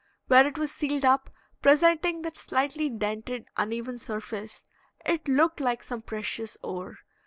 [0.25, 1.29] Where it was sealed up,
[1.61, 4.63] presenting that slightly dented, uneven surface,
[5.05, 6.97] it looked like some precious ore.